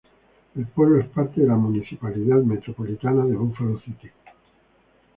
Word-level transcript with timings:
El 0.55 0.65
pueblo 0.65 0.99
es 0.99 1.07
parte 1.09 1.41
de 1.41 1.47
la 1.47 1.53
Municipalidad 1.53 2.39
Metropolitana 2.41 3.23
de 3.23 3.35
Buffalo 3.35 3.79
City. 3.81 4.09